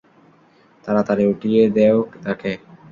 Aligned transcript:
তারাতাড়ি 0.85 1.23
উঠিয়ে 1.33 1.61
দেও 1.77 1.97
তাকে। 2.23 2.51